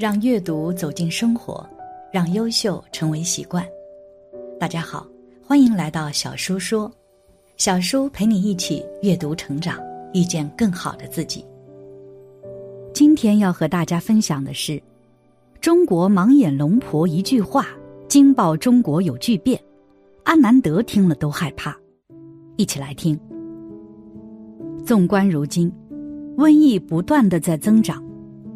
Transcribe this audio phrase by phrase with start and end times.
[0.00, 1.62] 让阅读走进生活，
[2.10, 3.62] 让优秀成为习惯。
[4.58, 5.06] 大家好，
[5.46, 6.90] 欢迎来到小叔说，
[7.58, 9.78] 小叔陪你一起阅读成长，
[10.14, 11.44] 遇见更好的自己。
[12.94, 14.82] 今天要和大家分享的是，
[15.60, 17.66] 中国盲眼龙婆一句话
[18.08, 19.62] 惊爆中国有巨变，
[20.22, 21.76] 阿南德听了都害怕。
[22.56, 23.20] 一起来听。
[24.82, 25.70] 纵观如今，
[26.38, 28.02] 瘟疫不断的在增长。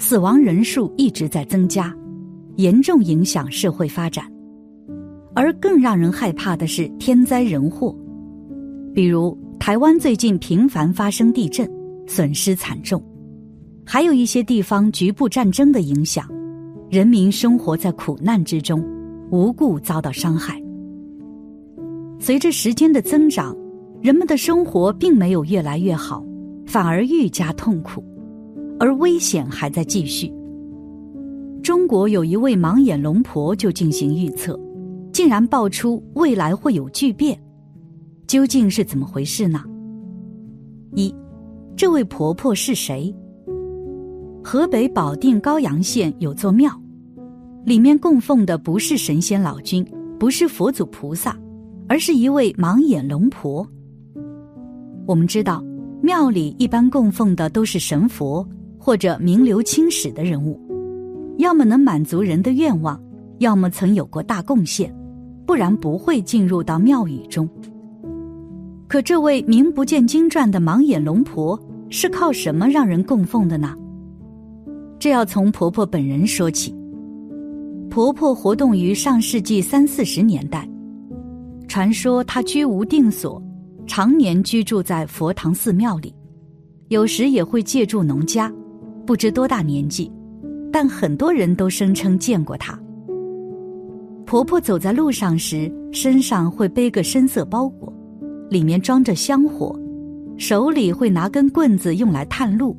[0.00, 1.94] 死亡人数一直在增加，
[2.56, 4.24] 严重影响社会发展。
[5.34, 7.94] 而更让人害怕的是天灾人祸，
[8.94, 11.70] 比如台湾最近频繁发生地震，
[12.06, 12.98] 损失惨重；
[13.84, 16.26] 还有一些地方局部战争的影响，
[16.88, 18.82] 人民生活在苦难之中，
[19.30, 20.60] 无故遭到伤害。
[22.18, 23.54] 随着时间的增长，
[24.00, 26.24] 人们的生活并没有越来越好，
[26.66, 28.02] 反而愈加痛苦。
[28.80, 30.32] 而危险还在继续。
[31.62, 34.58] 中国有一位盲眼龙婆就进行预测，
[35.12, 37.38] 竟然爆出未来会有巨变，
[38.26, 39.62] 究竟是怎么回事呢？
[40.94, 41.14] 一，
[41.76, 43.14] 这位婆婆是谁？
[44.42, 46.72] 河北保定高阳县有座庙，
[47.66, 49.86] 里面供奉的不是神仙老君，
[50.18, 51.38] 不是佛祖菩萨，
[51.86, 53.64] 而是一位盲眼龙婆。
[55.06, 55.62] 我们知道，
[56.02, 58.48] 庙里一般供奉的都是神佛。
[58.80, 60.58] 或者名留青史的人物，
[61.36, 62.98] 要么能满足人的愿望，
[63.38, 64.92] 要么曾有过大贡献，
[65.46, 67.46] 不然不会进入到庙宇中。
[68.88, 71.60] 可这位名不见经传的盲眼龙婆
[71.90, 73.76] 是靠什么让人供奉的呢？
[74.98, 76.74] 这要从婆婆本人说起。
[77.90, 80.68] 婆婆活动于上世纪三四十年代，
[81.68, 83.42] 传说她居无定所，
[83.86, 86.14] 常年居住在佛堂寺庙里，
[86.88, 88.52] 有时也会借住农家。
[89.06, 90.10] 不知多大年纪，
[90.72, 92.78] 但很多人都声称见过她。
[94.24, 97.92] 婆婆走在路上时，身上会背个深色包裹，
[98.48, 99.76] 里面装着香火，
[100.36, 102.76] 手里会拿根棍子用来探路，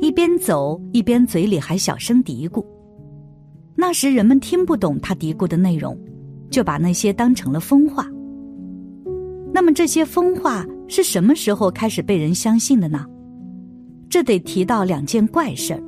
[0.00, 2.62] 一边走一边嘴里还小声嘀咕。
[3.74, 5.98] 那时人们听不懂她嘀咕的内容，
[6.50, 8.06] 就把那些当成了疯话。
[9.54, 13.06] 那么这些疯话是什么时候开始被人相信的呢？
[14.08, 15.82] 这得提到两件怪事儿。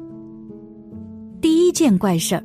[1.41, 2.45] 第一件怪事儿，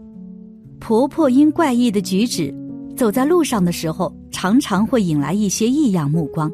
[0.80, 2.54] 婆婆因怪异的举止，
[2.96, 6.52] 走在路上的时候，常常会引来一些异样目光，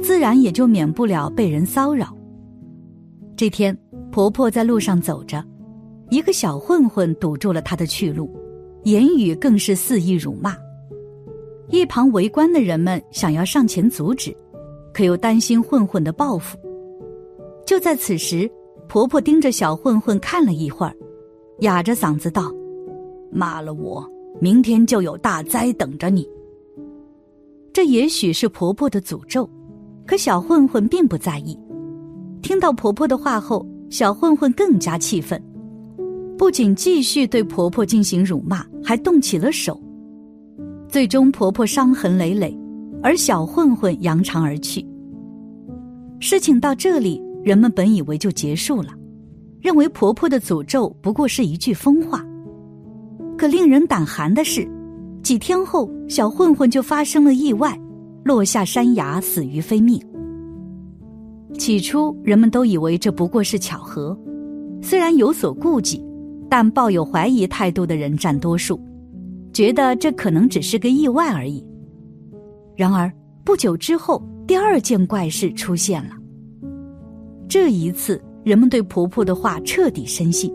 [0.00, 2.16] 自然也就免不了被人骚扰。
[3.36, 3.76] 这天，
[4.12, 5.44] 婆婆在路上走着，
[6.10, 8.30] 一个小混混堵住了她的去路，
[8.84, 10.56] 言语更是肆意辱骂。
[11.70, 14.34] 一旁围观的人们想要上前阻止，
[14.94, 16.56] 可又担心混混的报复。
[17.68, 18.50] 就在此时，
[18.88, 20.96] 婆婆盯着小混混看了一会儿，
[21.60, 22.50] 哑着嗓子道
[23.30, 24.02] ：“骂了我，
[24.40, 26.26] 明天就有大灾等着你。”
[27.70, 29.46] 这也许是婆婆的诅咒，
[30.06, 31.60] 可小混混并不在意。
[32.40, 35.38] 听到婆婆的话后，小混混更加气愤，
[36.38, 39.78] 不仅继续对婆婆进行辱骂，还动起了手。
[40.88, 42.58] 最终，婆婆伤痕累累，
[43.02, 44.82] 而小混混扬长而去。
[46.18, 47.27] 事情到这里。
[47.48, 48.90] 人们本以为就结束了，
[49.58, 52.22] 认为婆婆的诅咒不过是一句疯话。
[53.38, 54.68] 可令人胆寒的是，
[55.22, 57.74] 几天后小混混就发生了意外，
[58.22, 59.98] 落下山崖，死于非命。
[61.54, 64.14] 起初人们都以为这不过是巧合，
[64.82, 66.04] 虽然有所顾忌，
[66.50, 68.78] 但抱有怀疑态度的人占多数，
[69.54, 71.64] 觉得这可能只是个意外而已。
[72.76, 73.10] 然而
[73.42, 76.10] 不久之后，第二件怪事出现了。
[77.48, 80.52] 这一次，人们对婆婆的话彻底深信。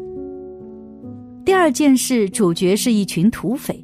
[1.43, 3.83] 第二件事，主角是一群土匪。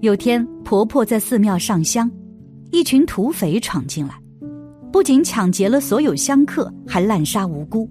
[0.00, 2.10] 有天，婆婆在寺庙上香，
[2.70, 4.14] 一群土匪闯进来，
[4.92, 7.88] 不仅抢劫了所有香客，还滥杀无辜。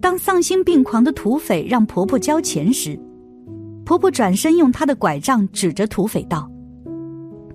[0.00, 2.96] 当丧心病狂的土匪让婆婆交钱时，
[3.84, 6.48] 婆婆转身用她的拐杖指着土匪道：“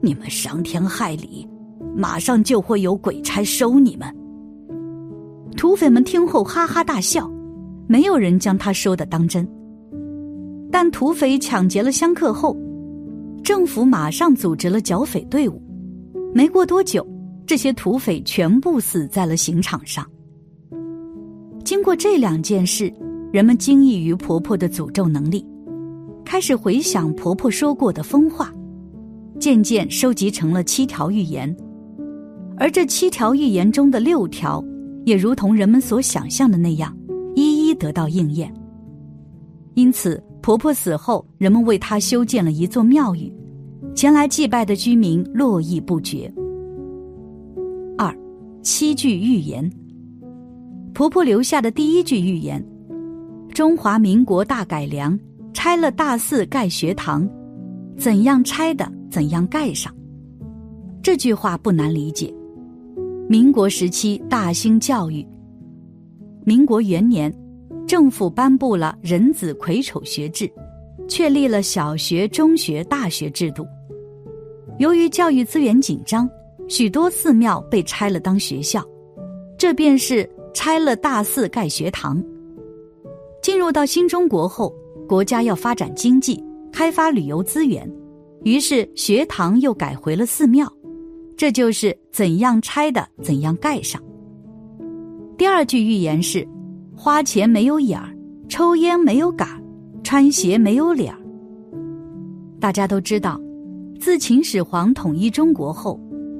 [0.02, 1.48] 你们伤天害理，
[1.96, 4.14] 马上就会有鬼差收你们。”
[5.66, 7.28] 土匪们听后哈哈大笑，
[7.88, 9.50] 没有人将他说的当真。
[10.72, 12.56] 但土匪抢劫了香客后，
[13.44, 15.60] 政府马上组织了剿匪队伍。
[16.36, 17.04] 没过多久，
[17.48, 20.06] 这些土匪全部死在了刑场上。
[21.64, 22.94] 经过这两件事，
[23.34, 25.44] 人们惊异于婆婆的诅咒能力，
[26.24, 28.54] 开始回想婆婆说过的疯话，
[29.40, 31.58] 渐渐收集成了七条预言。
[32.56, 34.64] 而这七条预言中的六条。
[35.06, 36.96] 也如同人们所想象的那样，
[37.36, 38.54] 一一得到应验。
[39.76, 43.32] 因此婆婆死后，人们为她修建了一座庙宇，
[43.96, 46.32] 前来祭拜的居民络绎不绝。
[47.98, 48.14] 二，
[48.62, 49.70] 七句预言。
[50.94, 52.66] 婆婆留下的第一句预言
[53.54, 55.20] ：“中华民国大改良，
[55.54, 57.30] 拆了大寺盖学堂，
[57.98, 59.94] 怎样拆的，怎样盖上。”
[61.04, 62.34] 这句话不难理解。
[63.28, 65.26] 民国时期大兴教育，
[66.44, 67.34] 民国元年，
[67.88, 70.48] 政府颁布了人子癸丑学制，
[71.08, 73.66] 确立了小学、中学、大学制度。
[74.78, 76.30] 由于教育资源紧张，
[76.68, 78.84] 许多寺庙被拆了当学校，
[79.58, 80.30] 这便是。
[80.58, 82.24] 拆了大寺盖学堂。
[83.42, 84.74] 进入到新中国后，
[85.06, 86.42] 国家要发展经济，
[86.72, 87.86] 开发旅游资源，
[88.46, 90.66] 于是学堂又改回了寺庙。
[91.38, 94.02] 这就是怎样拆的，怎样盖上。
[95.38, 96.48] 第二句预言是：
[96.96, 98.16] 花钱没有眼儿，
[98.48, 99.62] 抽烟没有杆儿，
[100.04, 101.20] 穿鞋没有脸儿。
[102.60, 103.40] 大家都知道，
[104.00, 106.00] 自秦始皇统一中国后，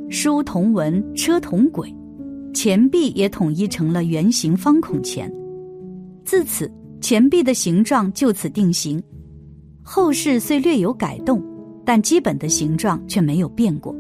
[0.10, 1.94] 书同文，车同轨。
[2.54, 5.30] 钱币也统一成了圆形方孔钱，
[6.24, 6.72] 自此
[7.02, 9.04] 钱币的形状就此定型。
[9.84, 11.44] 后世虽略有改动，
[11.84, 13.94] 但基本的形状却没有变过，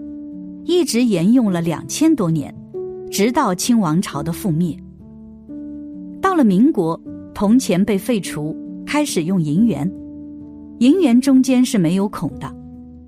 [0.65, 2.53] 一直沿用了两千多年，
[3.12, 4.75] 直到清王朝的覆灭。
[6.19, 7.00] 到了民国，
[7.35, 9.89] 铜钱被废除，开始用银元，
[10.79, 12.51] 银元中间是没有孔的，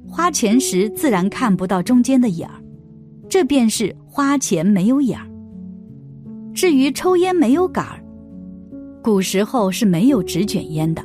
[0.07, 2.61] 花钱时自然看不到中间的眼儿，
[3.27, 5.27] 这便是花钱没有眼儿。
[6.53, 8.03] 至于抽烟没有杆儿，
[9.03, 11.03] 古时候是没有纸卷烟的，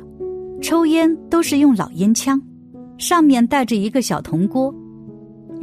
[0.61, 2.39] 抽烟都是用老烟枪，
[2.99, 4.73] 上面带着一个小铜锅，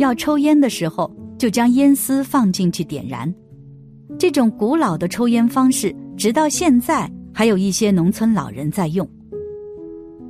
[0.00, 3.32] 要抽烟的时候就将烟丝放进去点燃。
[4.19, 9.06] 这种古老的抽烟方式，直到现在还有一些农村老人在用。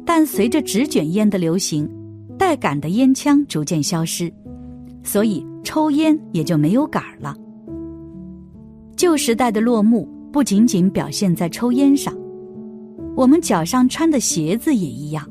[0.05, 1.89] 但随着纸卷烟的流行，
[2.37, 4.33] 带杆的烟枪逐渐消失，
[5.05, 7.37] 所以抽烟也就没有杆儿了。
[8.97, 12.13] 旧时代的落幕不仅仅表现在抽烟上，
[13.15, 15.25] 我们脚上穿的鞋子也一样。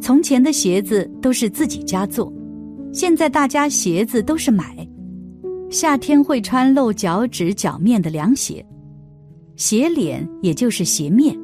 [0.00, 2.32] 从前的鞋子都是自己家做，
[2.92, 4.86] 现在大家鞋子都是买。
[5.70, 8.64] 夏天会穿露脚趾脚面的凉鞋，
[9.56, 11.34] 鞋脸也就是鞋面，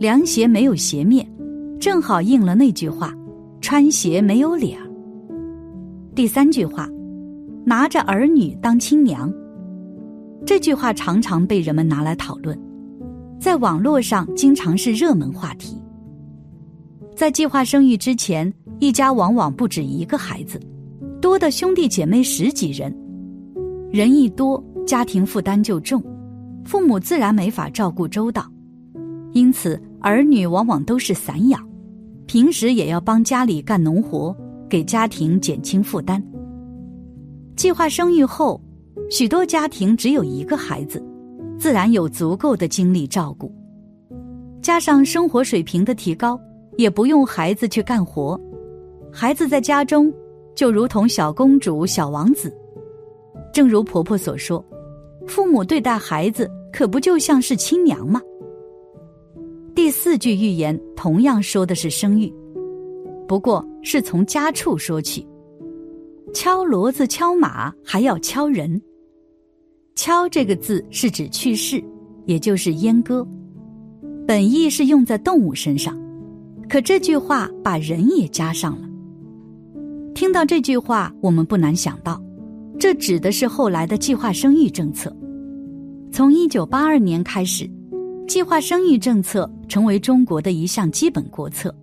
[0.00, 1.24] 凉鞋没有鞋面，
[1.78, 3.14] 正好应了那句话：
[3.60, 4.90] 穿鞋没有脸儿。
[6.16, 6.88] 第三句话，
[7.64, 9.32] 拿着儿女当亲娘。
[10.44, 12.58] 这句话常常被人们拿来讨论，
[13.38, 15.80] 在网络上经常是热门话题。
[17.14, 20.60] 在计划生育之前，一家往往不止一个孩子，
[21.22, 22.92] 多的兄弟姐妹十几人，
[23.92, 26.02] 人一多，家庭负担就重，
[26.64, 28.44] 父母自然没法照顾周到，
[29.30, 31.64] 因此儿女往往都是散养，
[32.26, 34.36] 平时也要帮家里干农活，
[34.68, 36.20] 给家庭减轻负担。
[37.56, 38.60] 计划生育后。
[39.08, 41.02] 许多家庭只有一个孩子，
[41.58, 43.52] 自然有足够的精力照顾，
[44.62, 46.38] 加上生活水平的提高，
[46.78, 48.40] 也不用孩子去干活，
[49.12, 50.12] 孩子在家中
[50.54, 52.52] 就如同小公主、小王子。
[53.52, 54.64] 正如婆婆所说，
[55.26, 58.20] 父母对待孩子可不就像是亲娘吗？
[59.74, 62.32] 第四句预言同样说的是生育，
[63.26, 65.26] 不过是从家畜说起，
[66.34, 68.80] 敲骡子、敲马，还要敲人。
[69.94, 71.82] 敲这个字是指去世，
[72.26, 73.26] 也就是阉割，
[74.26, 75.98] 本意是用在动物身上，
[76.68, 78.88] 可这句话把人也加上了。
[80.14, 82.22] 听到这句话，我们不难想到，
[82.78, 85.14] 这指的是后来的计划生育政策。
[86.10, 87.68] 从一九八二年开始，
[88.28, 91.74] 计划生育政策成为中国的一项基本国策。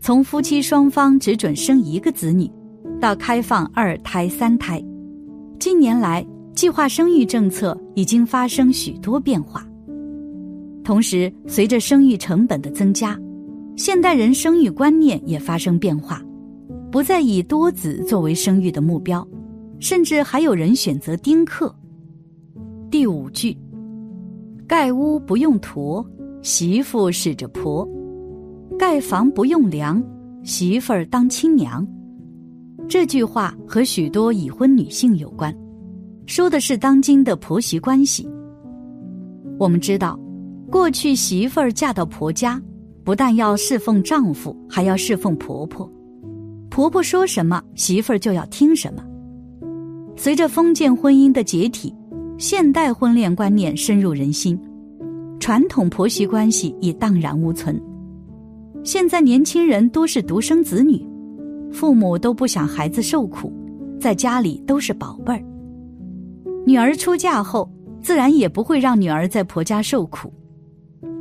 [0.00, 2.50] 从夫妻双方只准生一个子女，
[3.00, 4.82] 到开放二胎、三胎，
[5.58, 6.26] 近年来。
[6.54, 9.64] 计划生育政策已经发生许多变化，
[10.82, 13.16] 同时随着生育成本的增加，
[13.76, 16.20] 现代人生育观念也发生变化，
[16.90, 19.26] 不再以多子作为生育的目标，
[19.78, 21.74] 甚至还有人选择丁克。
[22.90, 23.56] 第五句，
[24.66, 26.04] 盖屋不用驮，
[26.40, 27.86] 媳妇使着婆；
[28.78, 30.02] 盖房不用梁，
[30.42, 31.86] 媳妇儿当亲娘。
[32.88, 35.54] 这句话和许多已婚女性有关。
[36.24, 38.26] 说的是当今的婆媳关系。
[39.58, 40.18] 我们知道，
[40.70, 42.62] 过去媳妇儿嫁到婆家，
[43.04, 45.90] 不但要侍奉丈夫，还要侍奉婆婆。
[46.78, 49.02] 婆婆说什么，媳妇儿就要听什么。
[50.14, 51.92] 随着封建婚姻的解体，
[52.38, 54.56] 现代婚恋观念深入人心，
[55.40, 57.76] 传统婆媳关系已荡然无存。
[58.84, 61.04] 现在年轻人多是独生子女，
[61.72, 63.52] 父母都不想孩子受苦，
[64.00, 65.42] 在家里都是宝贝儿。
[66.64, 67.68] 女儿出嫁后，
[68.00, 70.32] 自然也不会让女儿在婆家受苦，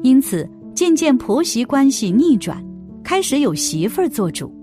[0.03, 2.63] 因此渐渐婆媳关系逆转，
[3.03, 4.55] 开始有媳妇儿做主。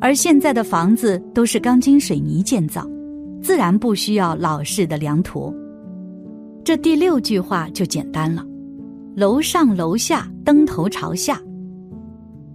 [0.00, 2.86] 而现在的房子都是钢筋水泥建造，
[3.42, 5.54] 自然不需要老式的凉坨。
[6.62, 8.44] 这第六句话就简单了：
[9.14, 11.40] 楼上楼下灯头朝下。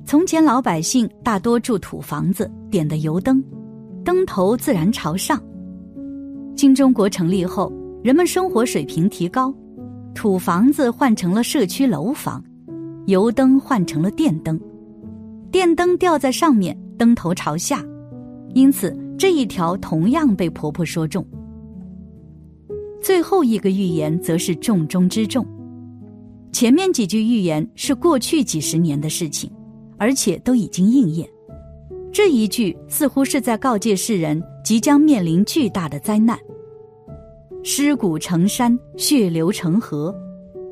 [0.06, 3.44] 从前老百姓大多住土房子，点的油灯，
[4.04, 5.40] 灯头自然朝上。
[6.56, 7.72] 新中国成立后，
[8.04, 9.54] 人们生活水平提高，
[10.16, 12.44] 土房子换成了社区楼房，
[13.06, 14.60] 油灯换成了电灯，
[15.52, 16.76] 电灯吊在上面。
[17.00, 17.82] 灯头朝下，
[18.54, 21.26] 因此这一条同样被婆婆说中。
[23.02, 25.46] 最后一个预言则是重中之重，
[26.52, 29.50] 前面几句预言是过去几十年的事情，
[29.98, 31.28] 而且都已经应验。
[32.12, 36.38] 这一句似乎是在告诫世人即将面临巨大的灾难：
[37.64, 40.14] 尸骨成山，血流成河，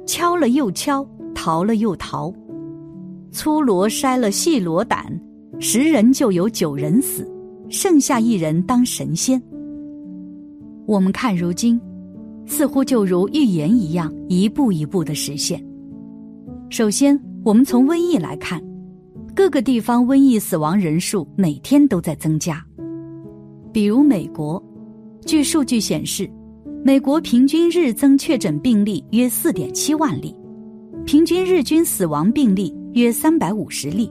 [0.06, 2.34] 敲了又敲，逃了又逃，
[3.32, 5.18] 粗罗筛了细罗胆。
[5.60, 7.28] 十人就有九人死，
[7.68, 9.42] 剩下一人当神仙。
[10.86, 11.82] 我们看如今，
[12.46, 15.64] 似乎就如预言一样，一步一步的实现。
[16.70, 18.62] 首先，我们从瘟疫来看，
[19.34, 22.64] 各个地方瘟疫死亡人数每天都在增加。
[23.74, 24.64] 比如美国，
[25.26, 26.30] 据数据显示，
[26.84, 30.36] 美国平均日增确诊病例约四点七万例，
[31.04, 34.08] 平均日均死亡病例约三百五十例。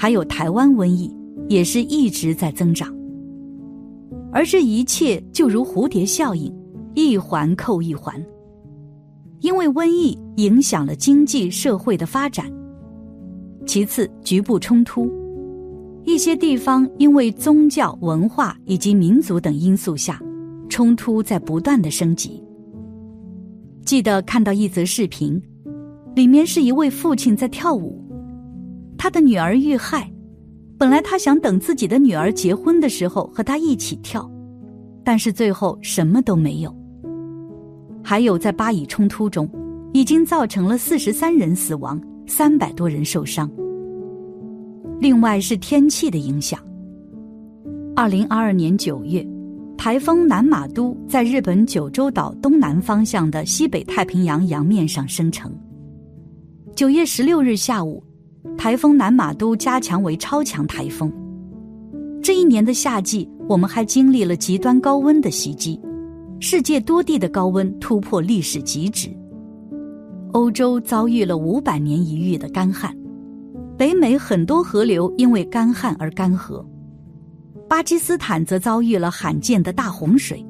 [0.00, 1.12] 还有台湾瘟疫
[1.48, 2.88] 也是一直在增长，
[4.32, 6.54] 而这一切就如蝴蝶效应，
[6.94, 8.14] 一环扣一环。
[9.40, 12.48] 因为瘟疫影响了经济社会的发展，
[13.66, 15.10] 其次局部冲突，
[16.04, 20.22] 一些地方因为宗教文化以及民族等因素下，
[20.68, 22.40] 冲突在不断的升级。
[23.84, 25.42] 记得看到一则视频，
[26.14, 28.04] 里面是一位父亲在跳舞。
[28.98, 30.12] 他的女儿遇害，
[30.76, 34.28] 本来他想等自己的女儿结婚的时候和他一起跳，
[35.04, 36.76] 但是最后什么都没有。
[38.02, 39.48] 还有在巴以冲突中，
[39.92, 43.48] 已经造成了四十三人死亡，三百多人受伤。
[44.98, 46.58] 另外是天气的影响。
[47.94, 49.24] 二零二二年九月，
[49.76, 55.52] 台风南马都在日本九州岛东南方向的西北太平洋洋面上生成。
[56.74, 58.02] 九月十六日下午。
[58.56, 61.12] 台风南马都加强为超强台风。
[62.22, 65.80] 这一年的夏季，我们还经历了极端高温的袭击，
[66.40, 69.08] 世界多地的高温突破历史极值。
[70.32, 72.94] 欧洲遭遇了五百年一遇的干旱，
[73.76, 76.64] 北美很多河流因为干旱而干涸，
[77.68, 80.44] 巴基斯坦则遭遇了罕见的大洪水，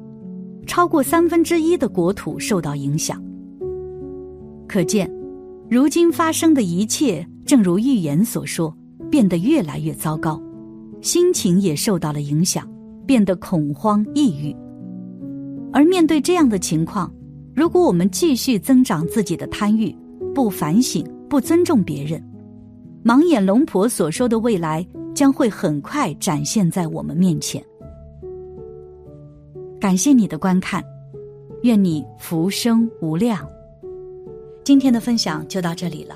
[0.65, 3.23] 超过三分之一的国土受到影响。
[4.67, 5.09] 可见，
[5.69, 7.25] 如今发生的一切。
[7.49, 8.71] 正如预言所说，
[9.09, 10.39] 变得越来越糟糕，
[11.01, 12.71] 心情也受到了影响，
[13.07, 14.55] 变得恐慌抑郁。
[15.73, 17.11] 而面对这样的情况，
[17.55, 19.91] 如果我们继续增长自己的贪欲，
[20.35, 22.23] 不反省，不尊重别人，
[23.03, 27.59] 盲眼龙婆所说的未来将会很快展现在我们面前。
[29.79, 30.83] 感谢你的观看，
[31.63, 33.43] 愿你福生无量。
[34.63, 36.15] 今天的分享就到这里了。